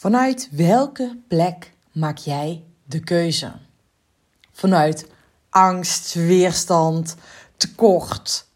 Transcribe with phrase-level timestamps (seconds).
[0.00, 3.52] Vanuit welke plek maak jij de keuze?
[4.52, 5.06] Vanuit
[5.50, 7.16] angst, weerstand,
[7.56, 8.46] tekort?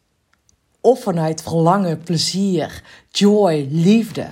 [0.80, 4.28] Of vanuit verlangen, plezier, joy, liefde?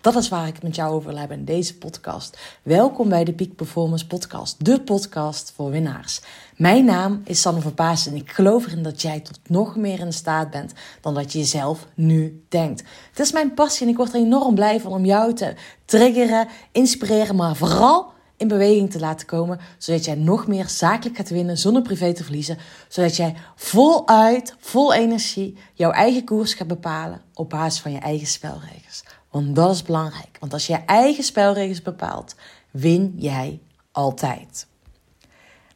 [0.00, 2.38] Dat is waar ik het met jou over wil hebben in deze podcast.
[2.62, 6.20] Welkom bij de Peak Performance Podcast, de podcast voor winnaars.
[6.56, 10.12] Mijn naam is Sanne van en ik geloof erin dat jij tot nog meer in
[10.12, 12.82] staat bent dan dat je jezelf nu denkt.
[13.10, 16.48] Het is mijn passie en ik word er enorm blij van om jou te triggeren,
[16.72, 21.58] inspireren, maar vooral in beweging te laten komen, zodat jij nog meer zakelijk gaat winnen
[21.58, 22.58] zonder privé te verliezen,
[22.88, 28.26] zodat jij voluit, vol energie jouw eigen koers gaat bepalen op basis van je eigen
[28.26, 29.02] spelregels.
[29.30, 32.34] Want dat is belangrijk, want als je je eigen spelregels bepaalt,
[32.70, 33.60] win jij
[33.92, 34.66] altijd.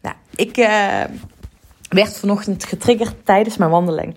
[0.00, 1.04] Nou, ik uh,
[1.88, 4.16] werd vanochtend getriggerd tijdens mijn wandeling.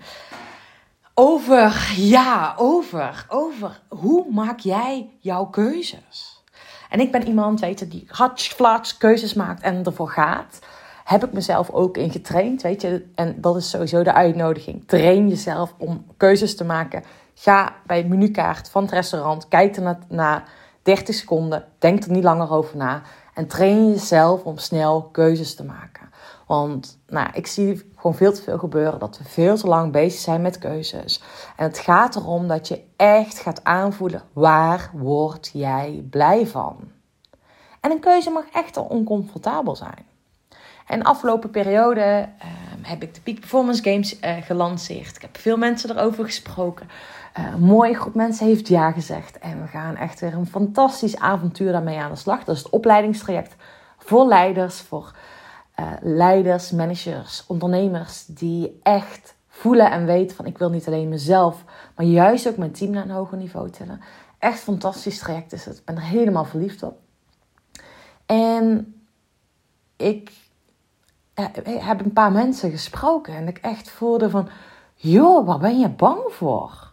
[1.14, 6.42] Over, ja, over, over hoe maak jij jouw keuzes?
[6.88, 10.58] En ik ben iemand, weet je, die hartflats keuzes maakt en ervoor gaat.
[11.04, 13.06] Heb ik mezelf ook in getraind, weet je.
[13.14, 14.82] En dat is sowieso de uitnodiging.
[14.86, 17.02] Train jezelf om keuzes te maken.
[17.40, 20.44] Ga bij het menukaart van het restaurant, kijk er na
[20.82, 23.02] 30 seconden, denk er niet langer over na.
[23.34, 26.10] En train jezelf om snel keuzes te maken.
[26.46, 30.20] Want nou, ik zie gewoon veel te veel gebeuren dat we veel te lang bezig
[30.20, 31.22] zijn met keuzes.
[31.56, 36.76] En het gaat erom dat je echt gaat aanvoelen waar word jij blij van.
[37.80, 40.06] En een keuze mag echt oncomfortabel zijn.
[40.88, 45.16] En afgelopen periode ehm, heb ik de Peak Performance Games uh, gelanceerd.
[45.16, 46.88] Ik heb veel mensen erover gesproken.
[47.38, 49.38] Uh, een mooie groep mensen heeft ja gezegd.
[49.38, 52.44] En we gaan echt weer een fantastisch avontuur daarmee aan de slag.
[52.44, 53.56] Dat is het opleidingstraject
[53.98, 55.12] voor leiders, voor
[55.80, 61.64] uh, leiders, managers, ondernemers die echt voelen en weten van ik wil niet alleen mezelf,
[61.96, 64.00] maar juist ook mijn team naar een hoger niveau tillen.
[64.38, 65.76] Echt fantastisch traject is het.
[65.78, 66.98] Ik ben er helemaal verliefd op.
[68.26, 68.94] En
[69.96, 70.30] ik
[71.64, 74.48] heb een paar mensen gesproken en ik echt voelde van,
[74.94, 76.92] joh, waar ben je bang voor?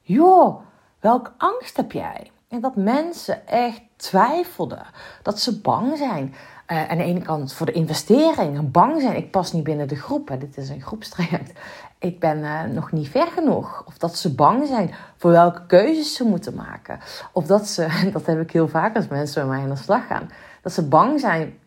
[0.00, 0.60] Joh,
[1.00, 2.30] welke angst heb jij?
[2.48, 4.86] En dat mensen echt twijfelden,
[5.22, 6.34] dat ze bang zijn.
[6.66, 9.16] Uh, aan de ene kant voor de investering, bang zijn.
[9.16, 10.28] Ik pas niet binnen de groep.
[10.28, 10.38] Hè.
[10.38, 11.58] Dit is een groepstraject.
[11.98, 13.84] Ik ben uh, nog niet ver genoeg.
[13.86, 16.98] Of dat ze bang zijn voor welke keuzes ze moeten maken.
[17.32, 20.06] Of dat ze, dat heb ik heel vaak als mensen bij mij aan de slag
[20.06, 20.30] gaan.
[20.62, 21.58] Dat ze bang zijn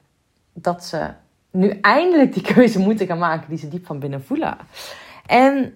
[0.53, 1.09] dat ze
[1.53, 4.57] nu eindelijk die keuze moeten gaan maken die ze diep van binnen voelen.
[5.25, 5.75] En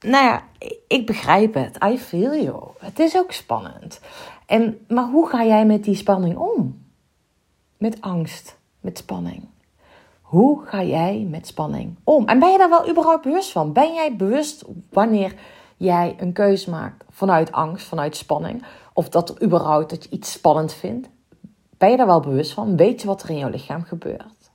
[0.00, 0.42] nou ja,
[0.86, 1.84] ik begrijp het.
[1.84, 2.62] I feel you.
[2.78, 4.00] Het is ook spannend.
[4.46, 6.84] En, maar hoe ga jij met die spanning om?
[7.76, 9.44] Met angst, met spanning.
[10.20, 12.26] Hoe ga jij met spanning om?
[12.26, 13.72] En ben je daar wel überhaupt bewust van?
[13.72, 15.34] Ben jij bewust wanneer
[15.76, 18.64] jij een keuze maakt vanuit angst, vanuit spanning?
[18.92, 21.08] Of dat er überhaupt dat je iets spannend vindt?
[21.78, 22.76] Ben je daar wel bewust van?
[22.76, 24.50] Weet je wat er in jouw lichaam gebeurt?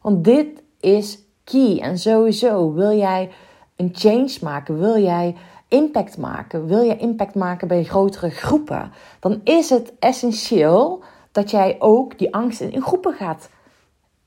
[0.00, 1.80] Want dit is key.
[1.80, 3.30] En sowieso wil jij
[3.76, 5.36] een change maken, wil jij
[5.68, 11.02] impact maken, wil je impact maken bij grotere groepen, dan is het essentieel
[11.32, 13.48] dat jij ook die angst in groepen gaat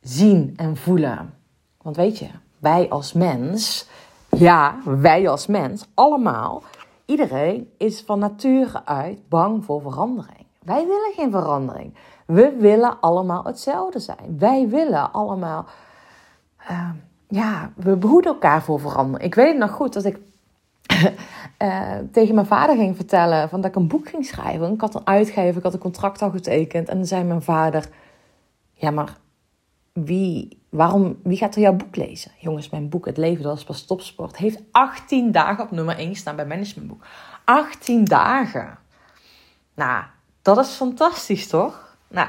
[0.01, 1.33] zien en voelen.
[1.81, 2.27] Want weet je,
[2.59, 3.87] wij als mens,
[4.29, 6.63] ja, wij als mens, allemaal,
[7.05, 10.42] iedereen is van nature uit bang voor verandering.
[10.65, 11.93] Wij willen geen verandering.
[12.25, 14.37] We willen allemaal hetzelfde zijn.
[14.39, 15.65] Wij willen allemaal,
[16.71, 16.89] uh,
[17.27, 19.23] ja, we behoeden elkaar voor verandering.
[19.23, 20.19] Ik weet nog goed dat ik
[21.61, 24.73] uh, tegen mijn vader ging vertellen van dat ik een boek ging schrijven.
[24.73, 26.89] Ik had een uitgever, ik had een contract al getekend.
[26.89, 27.89] En dan zei mijn vader:
[28.73, 29.17] Ja, maar
[29.93, 32.31] wie, waarom, wie gaat er jouw boek lezen?
[32.37, 34.37] Jongens, mijn boek Het Leven, dat is pas topsport.
[34.37, 37.05] Heeft 18 dagen op nummer 1 staan bij Managementboek.
[37.43, 38.77] 18 dagen.
[39.75, 40.03] Nou,
[40.43, 41.95] dat is fantastisch, toch?
[42.07, 42.27] Nou,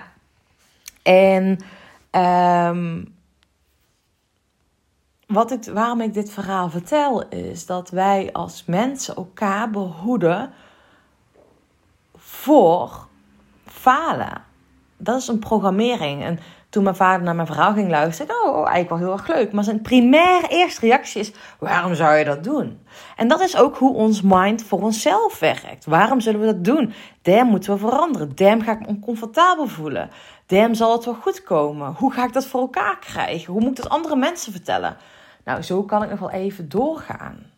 [1.02, 1.58] en
[2.10, 3.14] um,
[5.26, 10.52] wat ik, waarom ik dit verhaal vertel, is dat wij als mensen elkaar behoeden
[12.16, 13.06] voor
[13.66, 14.44] falen.
[14.96, 16.22] Dat is een programmering.
[16.22, 16.38] En
[16.74, 19.52] toen mijn vader naar mijn verhaal ging luisteren, oh, eigenlijk wel heel erg leuk.
[19.52, 22.86] Maar zijn primaire eerste reactie is: waarom zou je dat doen?
[23.16, 25.84] En dat is ook hoe ons mind voor onszelf werkt.
[25.84, 26.92] Waarom zullen we dat doen?
[27.22, 28.34] Damn moeten we veranderen.
[28.34, 30.10] Damn ga ik me oncomfortabel voelen.
[30.46, 31.94] Damn zal het wel goed komen.
[31.96, 33.52] Hoe ga ik dat voor elkaar krijgen?
[33.52, 34.96] Hoe moet ik dat andere mensen vertellen?
[35.44, 37.53] Nou, zo kan ik nog wel even doorgaan.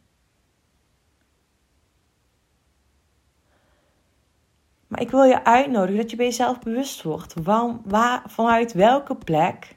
[4.97, 7.35] Maar ik wil je uitnodigen dat je bij jezelf bewust wordt.
[7.43, 9.77] Waar, waar, vanuit welke plek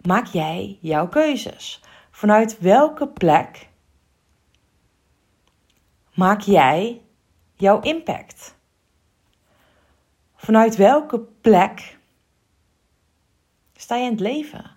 [0.00, 1.80] maak jij jouw keuzes?
[2.10, 3.68] Vanuit welke plek
[6.14, 7.02] maak jij
[7.54, 8.56] jouw impact?
[10.36, 11.98] Vanuit welke plek
[13.76, 14.70] sta je in het leven?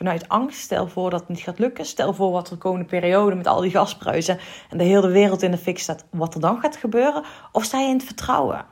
[0.00, 1.84] Vanuit angst, stel voor dat het niet gaat lukken.
[1.84, 4.38] Stel voor wat er de komende periode met al die gasprijzen
[4.70, 7.24] en de hele wereld in de fik staat, wat er dan gaat gebeuren.
[7.52, 8.66] Of sta je in het vertrouwen?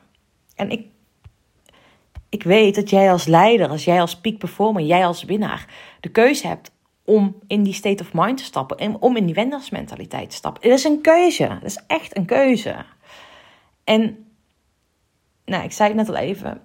[0.55, 0.87] En ik,
[2.29, 5.67] ik weet dat jij als leider, als jij als peak performer, jij als winnaar,
[6.01, 6.71] de keuze hebt
[7.05, 8.77] om in die state of mind te stappen.
[8.77, 10.63] En om in die wennersmentaliteit te stappen.
[10.63, 11.45] Het is een keuze.
[11.45, 12.85] Het is echt een keuze.
[13.85, 14.27] En,
[15.45, 16.63] nou, ik zei het net al even.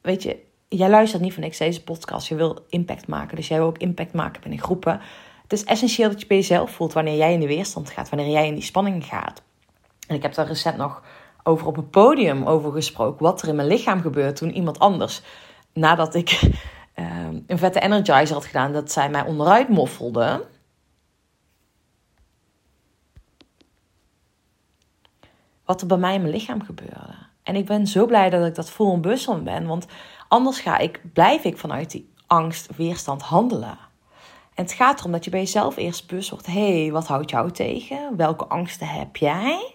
[0.00, 2.28] Weet je, jij luistert niet van niks deze podcast.
[2.28, 3.36] Je wil impact maken.
[3.36, 5.00] Dus jij wil ook impact maken binnen groepen.
[5.42, 8.08] Het is essentieel dat je bij jezelf voelt wanneer jij in de weerstand gaat.
[8.08, 9.42] Wanneer jij in die spanning gaat.
[10.06, 11.02] En ik heb daar recent nog
[11.42, 13.24] over op een podium over gesproken.
[13.24, 15.22] Wat er in mijn lichaam gebeurt toen iemand anders,
[15.72, 16.40] nadat ik
[16.98, 20.46] Ehm, een vette energizer had gedaan, dat zij mij onderuit moffelde.
[25.64, 27.14] Wat er bij mij in mijn lichaam gebeurde.
[27.42, 29.66] En ik ben zo blij dat ik dat voel en van ben.
[29.66, 29.86] Want
[30.28, 33.78] anders ga ik, blijf ik vanuit die angst, weerstand handelen.
[34.54, 37.30] En het gaat erom dat je bij jezelf eerst bewust wordt: hé, hey, wat houdt
[37.30, 38.16] jou tegen?
[38.16, 39.74] Welke angsten heb jij?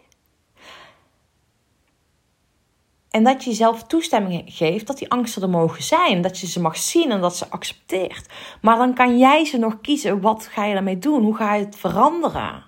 [3.14, 6.22] En dat je jezelf toestemming geeft dat die angsten er mogen zijn.
[6.22, 8.30] Dat je ze mag zien en dat ze accepteert.
[8.62, 10.22] Maar dan kan jij ze nog kiezen.
[10.22, 11.24] Wat ga je daarmee doen?
[11.24, 12.64] Hoe ga je het veranderen?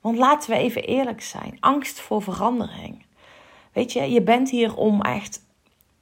[0.00, 1.56] Want laten we even eerlijk zijn.
[1.60, 3.06] Angst voor verandering.
[3.78, 5.46] Weet je, je bent hier om echt.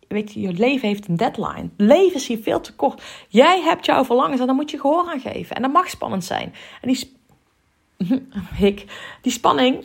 [0.09, 1.69] Weet je, je leven heeft een deadline.
[1.77, 3.03] leven is hier veel te kort.
[3.29, 5.57] Jij hebt jouw verlangens en dan moet je gehoor aan geven.
[5.57, 6.55] En dat mag spannend zijn.
[6.81, 7.17] En die,
[8.71, 8.85] ik,
[9.23, 9.85] die spanning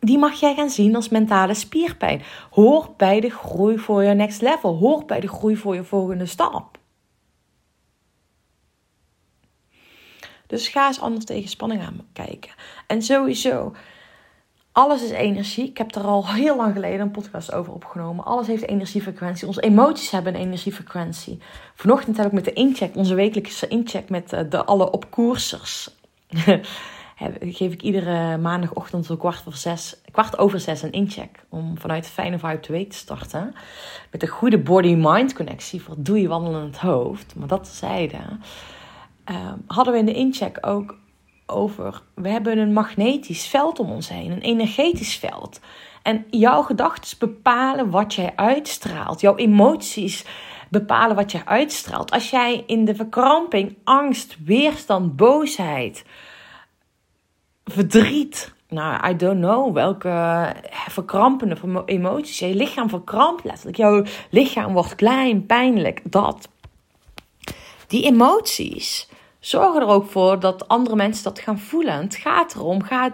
[0.00, 2.22] die mag jij gaan zien als mentale spierpijn.
[2.50, 4.76] Hoort bij de groei voor je next level.
[4.76, 6.78] Hoort bij de groei voor je volgende stap.
[10.46, 12.50] Dus ga eens anders tegen spanning aan kijken.
[12.86, 13.72] En sowieso,
[14.78, 15.68] alles is energie.
[15.68, 18.24] Ik heb er al heel lang geleden een podcast over opgenomen.
[18.24, 19.46] Alles heeft energiefrequentie.
[19.46, 21.38] Onze emoties hebben een energiefrequentie.
[21.74, 25.90] Vanochtend heb ik met de incheck, onze wekelijkse incheck met eh, de alle opkoersers.
[27.40, 31.44] geef ik iedere maandagochtend om kwart, voor zes, kwart over zes een incheck.
[31.48, 33.54] Om vanuit fijne vibe de week te starten.
[34.10, 37.34] Met een goede body-mind connectie voor doe je wandelen in het hoofd.
[37.36, 38.42] Maar dat zeiden.
[39.30, 40.96] Uh, hadden we in de incheck ook
[41.48, 42.02] over.
[42.14, 45.60] We hebben een magnetisch veld om ons heen, een energetisch veld.
[46.02, 49.20] En jouw gedachten bepalen wat jij uitstraalt.
[49.20, 50.24] Jouw emoties
[50.70, 52.10] bepalen wat jij uitstraalt.
[52.10, 56.04] Als jij in de verkramping, angst, weerstand, boosheid
[57.64, 58.52] verdriet.
[58.68, 60.54] Nou, I don't know welke
[60.88, 62.38] verkrampende emoties.
[62.38, 63.76] Je lichaam verkrampt letterlijk.
[63.76, 66.00] Jouw lichaam wordt klein, pijnlijk.
[66.04, 66.48] Dat.
[67.86, 69.08] Die emoties
[69.40, 72.02] zorgen er ook voor dat andere mensen dat gaan voelen.
[72.02, 73.12] Het gaat erom, gaat,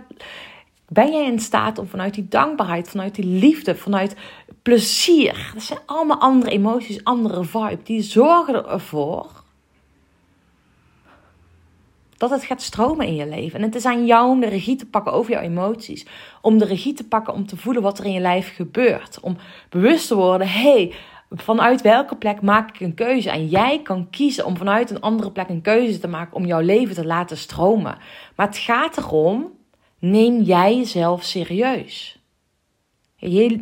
[0.88, 4.16] ben jij in staat om vanuit die dankbaarheid, vanuit die liefde, vanuit
[4.62, 5.50] plezier.
[5.54, 7.82] Dat zijn allemaal andere emoties, andere vibe.
[7.82, 9.42] Die zorgen ervoor
[12.16, 13.58] dat het gaat stromen in je leven.
[13.58, 16.06] En het is aan jou om de regie te pakken over jouw emoties.
[16.40, 19.20] Om de regie te pakken om te voelen wat er in je lijf gebeurt.
[19.20, 19.36] Om
[19.68, 20.94] bewust te worden, hey,
[21.34, 23.30] vanuit welke plek maak ik een keuze?
[23.30, 26.60] En jij kan kiezen om vanuit een andere plek een keuze te maken om jouw
[26.60, 27.98] leven te laten stromen.
[28.36, 29.52] Maar het gaat erom,
[29.98, 32.18] neem jij jezelf serieus.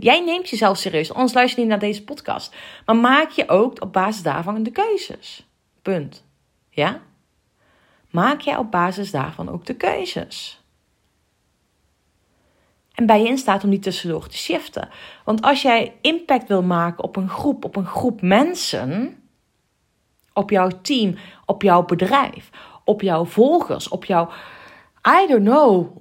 [0.00, 2.54] Jij neemt jezelf serieus, anders luister je niet naar deze podcast.
[2.86, 5.46] Maar maak je ook op basis daarvan de keuzes.
[5.82, 6.24] Punt.
[6.70, 7.00] Ja?
[8.12, 10.61] maak jij op basis daarvan ook de keuzes.
[13.02, 14.88] En ben je in staat om die tussendoor te shiften.
[15.24, 19.16] Want als jij impact wil maken op een groep, op een groep mensen,
[20.32, 21.14] op jouw team,
[21.46, 22.50] op jouw bedrijf,
[22.84, 24.30] op jouw volgers, op jouw.
[25.22, 25.96] I don't know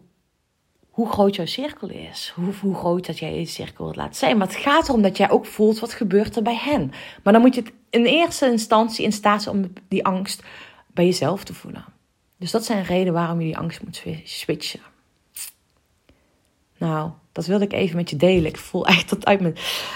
[0.90, 2.34] hoe groot jouw cirkel is.
[2.36, 4.38] Hoe, hoe groot dat jij je cirkel laten zijn.
[4.38, 6.92] Maar het gaat erom dat jij ook voelt wat gebeurt er bij hen.
[7.24, 10.44] Maar dan moet je in eerste instantie in staat zijn om die angst
[10.88, 11.86] bij jezelf te voelen.
[12.38, 14.91] Dus dat zijn redenen waarom je die angst moet switchen.
[16.82, 18.46] Nou, dat wilde ik even met je delen.
[18.46, 19.56] Ik voel echt dat uit mijn.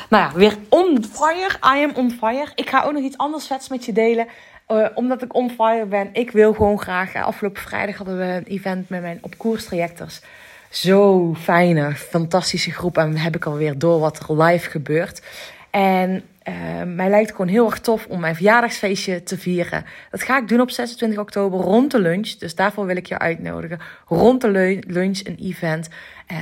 [0.09, 1.77] Nou ja, weer on fire.
[1.77, 2.51] I am on fire.
[2.55, 4.27] Ik ga ook nog iets anders vets met je delen.
[4.67, 6.09] Uh, omdat ik on fire ben.
[6.13, 7.15] Ik wil gewoon graag.
[7.15, 10.21] Afgelopen vrijdag hadden we een event met mijn op koerstrajectors.
[10.69, 12.97] Zo fijne, fantastische groep.
[12.97, 15.21] En heb ik alweer door wat er live gebeurt.
[15.69, 16.53] En uh,
[16.85, 19.85] mij lijkt het gewoon heel erg tof om mijn verjaardagsfeestje te vieren.
[20.11, 22.29] Dat ga ik doen op 26 oktober rond de lunch.
[22.29, 23.79] Dus daarvoor wil ik je uitnodigen.
[24.07, 25.89] Rond de lunch een event.
[26.31, 26.37] Uh,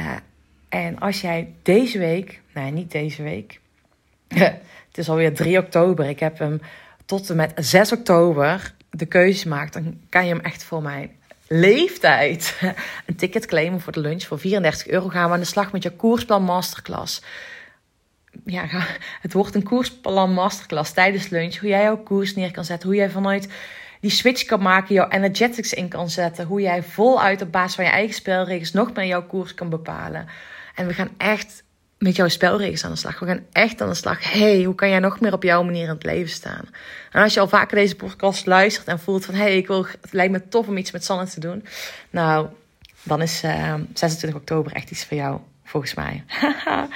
[0.74, 3.60] en als jij deze week, nee niet deze week.
[4.88, 6.10] het is alweer 3 oktober.
[6.10, 6.62] Ik heb hem
[7.06, 9.74] tot en met 6 oktober de keuze gemaakt.
[9.74, 11.12] Dan kan je hem echt voor mij
[11.48, 12.60] leeftijd
[13.06, 14.24] een ticket claimen voor de lunch.
[14.24, 17.22] Voor 34 euro gaan we aan de slag met je koersplan masterclass.
[18.46, 18.66] Ja,
[19.22, 21.58] het wordt een koersplan masterclass tijdens lunch.
[21.58, 22.90] Hoe jij jouw koers neer kan zetten.
[22.90, 23.48] Hoe jij vanuit
[24.00, 26.46] die switch kan maken, jouw energetics in kan zetten.
[26.46, 30.28] Hoe jij voluit op basis van je eigen spelregels nog meer jouw koers kan bepalen.
[30.74, 31.64] En we gaan echt
[31.98, 33.20] met jouw spelregels aan de slag.
[33.20, 34.32] We gaan echt aan de slag.
[34.32, 36.70] hey, hoe kan jij nog meer op jouw manier in het leven staan?
[37.12, 39.36] En als je al vaker deze podcast luistert en voelt van...
[39.36, 41.66] hey, ik wil, het lijkt me tof om iets met Sanne te doen.
[42.10, 42.48] Nou,
[43.04, 46.24] dan is uh, ehm, 26 oktober echt iets voor jou, volgens mij.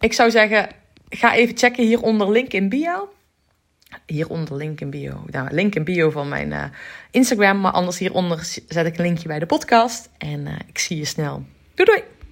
[0.00, 0.68] ik zou zeggen,
[1.08, 3.12] ga even checken hieronder link in bio.
[4.06, 5.24] Hieronder link in bio.
[5.26, 6.64] Nou, link in bio van mijn uh,
[7.10, 7.60] Instagram.
[7.60, 8.38] Maar anders hieronder
[8.68, 10.08] zet ik een linkje bij de podcast.
[10.18, 11.44] En uh, ik zie je snel.
[11.84, 12.12] Doei doei!